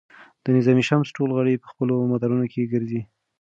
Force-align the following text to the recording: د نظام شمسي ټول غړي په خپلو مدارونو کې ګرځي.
د 0.43 0.45
نظام 0.55 0.77
شمسي 0.87 1.11
ټول 1.17 1.29
غړي 1.37 1.53
په 1.61 1.67
خپلو 1.71 1.93
مدارونو 2.11 2.45
کې 2.51 2.69
ګرځي. 2.73 3.01